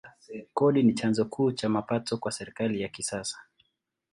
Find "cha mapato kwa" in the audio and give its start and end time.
1.51-2.31